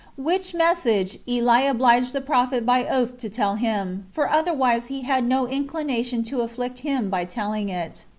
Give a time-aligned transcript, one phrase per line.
[0.17, 5.23] Which message Eli obliged the prophet by oath to tell him, for otherwise he had
[5.25, 8.05] no inclination to afflict him by telling it.